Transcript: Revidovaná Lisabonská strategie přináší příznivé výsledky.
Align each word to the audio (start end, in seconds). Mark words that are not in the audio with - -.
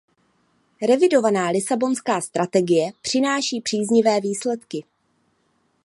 Revidovaná 0.87 1.49
Lisabonská 1.49 2.21
strategie 2.21 2.91
přináší 3.01 3.61
příznivé 3.61 4.19
výsledky. 4.21 4.83